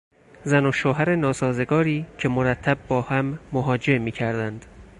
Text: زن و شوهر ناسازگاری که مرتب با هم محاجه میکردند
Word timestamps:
زن 0.43 0.65
و 0.65 0.71
شوهر 0.71 1.15
ناسازگاری 1.15 2.05
که 2.17 2.29
مرتب 2.29 2.77
با 2.87 3.01
هم 3.01 3.39
محاجه 3.51 3.97
میکردند 3.99 4.65